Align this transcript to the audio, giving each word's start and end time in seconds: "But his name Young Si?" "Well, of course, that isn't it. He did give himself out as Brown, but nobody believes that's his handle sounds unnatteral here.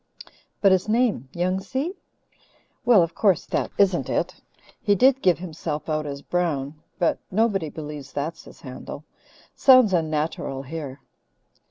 "But 0.61 0.71
his 0.71 0.89
name 0.89 1.29
Young 1.31 1.59
Si?" 1.59 1.93
"Well, 2.85 3.03
of 3.03 3.13
course, 3.13 3.45
that 3.45 3.69
isn't 3.77 4.09
it. 4.09 4.33
He 4.81 4.95
did 4.95 5.21
give 5.21 5.37
himself 5.37 5.87
out 5.89 6.07
as 6.07 6.23
Brown, 6.23 6.81
but 6.97 7.19
nobody 7.29 7.69
believes 7.69 8.11
that's 8.11 8.45
his 8.45 8.61
handle 8.61 9.03
sounds 9.53 9.93
unnatteral 9.93 10.63
here. 10.65 11.01